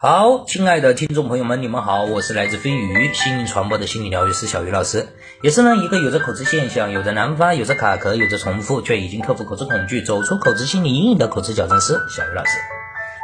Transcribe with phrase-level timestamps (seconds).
[0.00, 5.08] 好，亲爱的听众朋友们，你们好，我是来自飞鱼心灵传播的心理疗愈师小鱼老师，
[5.42, 12.50] 也是呢一个有着口吃现象、有着难发、有着卡壳、有着重复，却已经克服口吃恐惧、走出口吃心理阴影的口吃矫正师小鱼老师。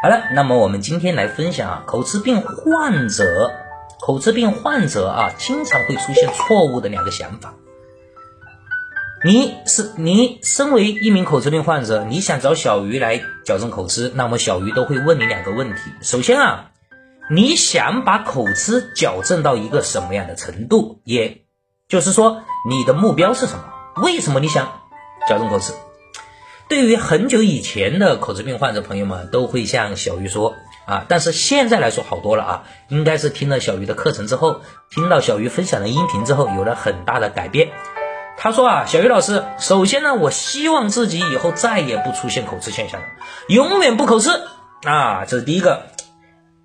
[0.03, 3.53] 好了，那么我们今天来分享啊，口吃病患者，
[4.01, 7.55] 口吃病患者啊，经常会出现错误的两个想法。
[9.27, 15.81] 你是你身为一名口吃病患者，你想找小鱼来矫正口吃，那么小鱼都会问你两个问题。
[16.03, 16.73] 首先啊，
[17.31, 21.01] 你想把口吃矫正到一个什么样的程度？
[21.05, 21.47] 也
[21.89, 23.65] 就是说，你的目标是什么？
[24.03, 24.83] 为什么你想
[25.27, 25.73] 矫正口吃？
[26.69, 30.53] 对于很久以前的口吃病患者朋友们，都会向小鱼说
[30.85, 34.61] 啊，但是现在来说好多了啊，应该是听了小鱼的课程之后，
[34.91, 37.71] 听到小鱼分享的音频之后，有了很大的改变。
[38.37, 43.07] 他说啊，小鱼老师，首先呢，我希望自己以后再也不出现口吃现象了，
[43.49, 44.31] 永远不口吃
[44.85, 45.87] 啊，这是第一个。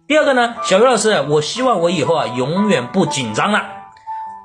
[0.08, 3.70] 第二个呢，小鱼老师，我希望我以后啊，永远不紧张了，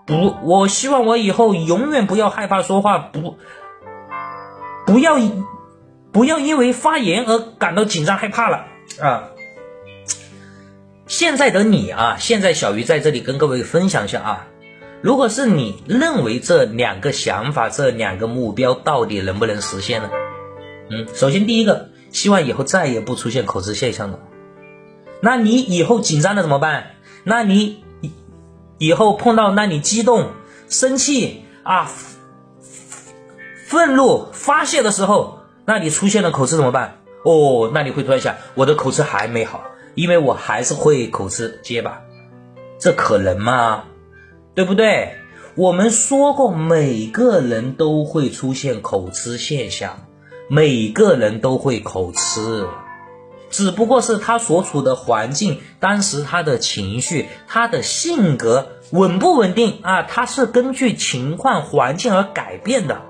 [0.06, 3.38] 不，我希望我以后永远不要害怕说话，不，
[4.86, 5.16] 不要，
[6.12, 8.66] 不要因为发言而感到紧张害怕了
[9.00, 9.30] 啊。
[11.06, 14.46] 现在的你啊，现在小鱼在这里跟各位分享一下啊。
[15.04, 20.08] 如果是你认为这两个想法、这两个目标到底能不能实现呢？
[20.88, 24.18] 嗯，首先第一个，希望以后再也不出现口吃现象了。
[25.20, 26.92] 那你以后紧张了怎么办？
[27.22, 27.84] 那你
[28.78, 30.30] 以后碰到那你激动、
[30.70, 31.90] 生气啊、
[33.66, 37.00] 愤怒发泄的时候，那你出现了口吃怎么办？
[37.26, 39.64] 哦，那你会突然想，我的口吃还没好，
[39.96, 42.00] 因为我还是会口吃结巴，
[42.80, 43.84] 这可能吗？
[44.54, 45.14] 对不对？
[45.56, 50.06] 我们说过，每个人都会出现口吃现象，
[50.48, 52.66] 每个人都会口吃，
[53.50, 60.02] 只不过是他所处的环境，当时他的情绪、他的性格稳不稳定啊？
[60.02, 63.02] 他是根据情况、环境而改变的。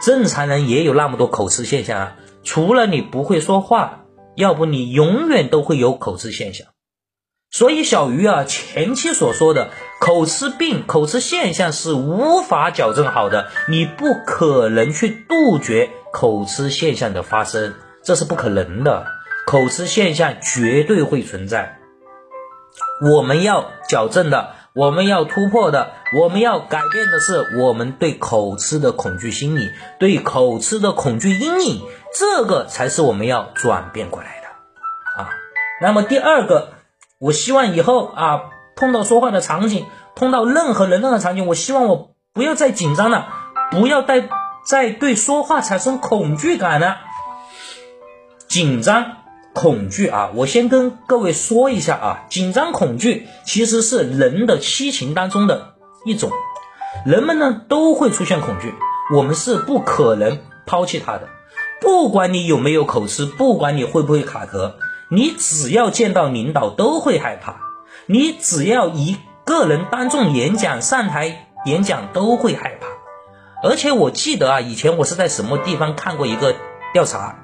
[0.00, 4.04] 正常人也有那么多口吃现象啊，除了你不会说话，
[4.36, 6.68] 要不你永远都会有口吃现象。
[7.50, 19.04] 所以小鱼啊，前期所说的口吃病、口吃现象是无法矫正好的，你不可能去杜绝口吃现象的发生，这是不可能的。
[19.46, 21.78] 口吃现象绝对会存在，
[23.14, 31.82] 我们要矫正的，我们要突破的，我们要改变的是我们对口吃的恐惧心理，对口吃的恐惧阴影，
[32.18, 35.28] 这个才是我们要转变过来的啊。
[35.82, 36.70] 那么第二个。
[37.22, 38.40] 我希望以后啊，
[38.80, 39.86] 碰到说话的场景，
[40.16, 43.28] 碰到任何人任何场景，我希望我不要再紧张了，
[43.70, 44.28] 不要再
[44.66, 46.96] 再对说话产生恐惧感了。
[48.48, 49.18] 紧张、
[49.52, 55.74] 恐惧啊，我先跟各位说一下啊，紧张、恐惧其实是人的七情当中的
[56.06, 56.30] 一种，
[57.04, 58.74] 人们呢都会出现恐惧，
[59.14, 61.28] 我们是不可能抛弃它的，
[61.82, 64.76] 不管你有没有口吃，不管你会不会卡壳。
[65.10, 67.56] 你只要见到领导都会害怕，
[68.06, 72.88] 你只要一个人当众演讲、上台演讲都会害怕。
[73.62, 76.54] 而且我记得啊，以前我是在什么地方看过一个
[76.94, 77.42] 调查，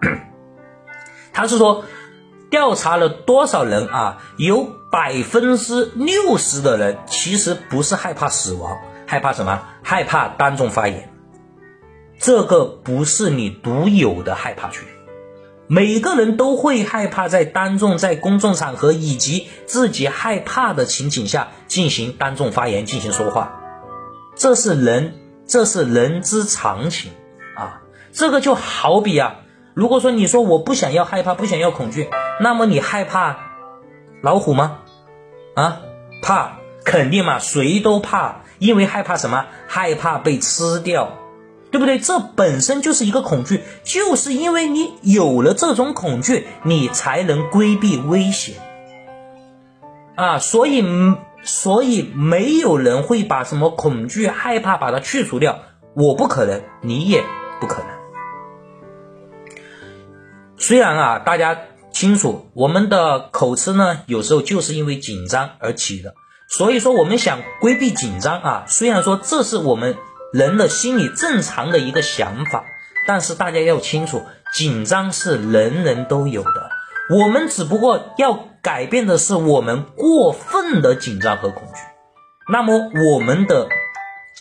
[1.32, 1.84] 他是说
[2.48, 9.62] 调查了多少人啊，有百分之六十的人其实不是害怕死亡，害怕什么？
[9.82, 11.12] 害怕当众发言。
[12.18, 14.82] 这个不是你独有的害怕权。
[15.68, 23.60] 每个人都会害怕在当众、在公众场合以及自己害怕的情景下进行当众发言、进行说话，
[24.36, 25.14] 这是人，
[25.46, 27.10] 这是人之常情
[27.56, 27.82] 啊。
[28.12, 29.36] 这个就好比啊，
[29.74, 32.08] 如果说你说我不想要害怕、不想要恐惧，
[32.40, 33.38] 那么你害怕
[34.22, 34.78] 老虎吗？
[35.56, 35.80] 啊，
[36.22, 39.46] 怕，肯定嘛，谁都怕，因为害怕什么？
[39.66, 41.18] 害怕被吃掉。
[41.70, 41.98] 对不对？
[41.98, 48.54] 这本身就是一个恐惧，就是因为你有了这种恐惧，你才能规避危险
[50.14, 50.38] 啊！
[50.38, 50.82] 所以，
[51.42, 55.58] 所以没有人会把什么恐惧、害怕把它去除掉。
[55.94, 57.22] 我不可能，你也
[57.60, 57.88] 不可能。
[60.56, 61.58] 虽然啊，大家
[61.90, 66.14] 清楚，我们的口吃呢，有时候就是因为紧张而起的。
[66.48, 69.96] 所以说，我们想规避紧张啊，虽然说这是我们。
[70.36, 72.66] 人的心理正常的一个想法，
[73.06, 74.22] 但是大家要清楚，
[74.52, 76.70] 紧张是人人都有的，
[77.08, 81.80] 我们只不过要改变的是我们过分的紧张和恐惧。
[82.52, 83.68] 那么我们的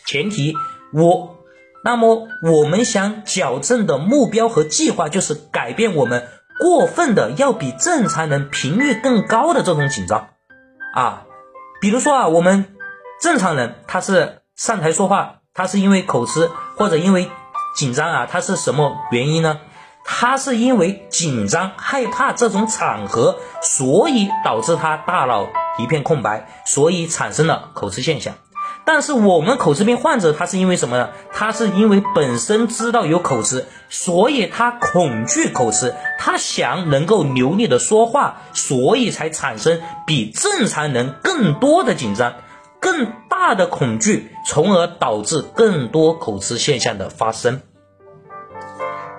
[0.06, 0.54] 前提，
[0.94, 1.38] 我，
[1.84, 6.28] 那么我们想矫正的目标和计划就是改变我们
[6.60, 10.28] 过分的要比正常人频率更高的这种紧张
[10.94, 11.26] 啊。
[11.80, 12.76] 比如说啊，我们
[13.22, 17.32] 正常人他是上台说话，他是因为口吃或者因为
[17.78, 19.60] 紧张啊，他是什么原因呢？
[20.04, 25.48] 他是因为紧张害怕这种场合，所以导致他大脑
[25.80, 28.36] 一片空白，所以产生了口吃现象。
[28.84, 31.10] 但是我们口吃病患者，他是因为什么呢？
[31.32, 42.34] 他是因为本身知道有口吃，所以他恐惧口吃，他想能够流利的说话，所以才产生比正常人更多的紧张，
[42.86, 47.62] 更大的恐惧，从而导致更多口吃现象的发生。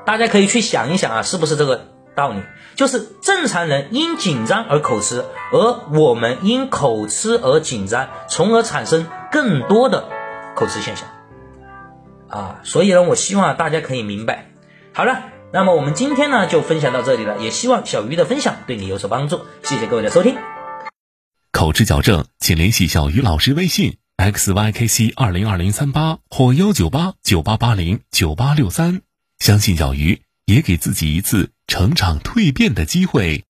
[0.04, 2.40] 大家可以去想一想啊，是不是这个道理？
[2.76, 10.04] 就是正常人因紧张而口吃，而我们因口吃而紧张，从而产生更多的
[10.54, 11.08] 口吃现象
[12.28, 12.60] 啊。
[12.62, 14.46] 所以呢，我希望大家可以明白。
[14.92, 19.40] 好了，那么我们今天呢就分享到这里了，也希望小鱼的分享对你有所帮助。
[19.64, 20.36] 谢谢各位的收听。
[21.56, 29.00] 口吃矫正，请联系小鱼老师微信：xykc 二零二零三八或幺九八九八八零九八六三。
[29.38, 33.45] 相信小鱼，也给自己一次成长蜕变的机会。